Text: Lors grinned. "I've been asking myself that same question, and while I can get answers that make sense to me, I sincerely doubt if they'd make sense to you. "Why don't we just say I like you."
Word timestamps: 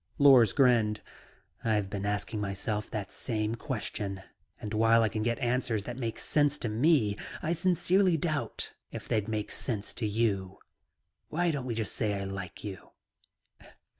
Lors 0.17 0.51
grinned. 0.51 1.01
"I've 1.63 1.91
been 1.91 2.07
asking 2.07 2.41
myself 2.41 2.89
that 2.89 3.11
same 3.11 3.53
question, 3.53 4.23
and 4.59 4.73
while 4.73 5.03
I 5.03 5.09
can 5.09 5.21
get 5.21 5.37
answers 5.37 5.83
that 5.83 5.95
make 5.95 6.17
sense 6.17 6.57
to 6.57 6.69
me, 6.69 7.17
I 7.43 7.53
sincerely 7.53 8.17
doubt 8.17 8.73
if 8.91 9.07
they'd 9.07 9.27
make 9.27 9.51
sense 9.51 9.93
to 9.93 10.07
you. 10.07 10.57
"Why 11.29 11.51
don't 11.51 11.65
we 11.67 11.75
just 11.75 11.93
say 11.95 12.15
I 12.19 12.23
like 12.23 12.63
you." 12.63 12.93